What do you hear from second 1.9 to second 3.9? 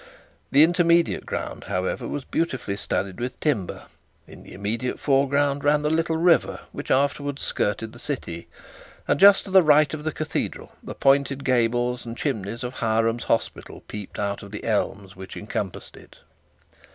was beautifully studded with timber.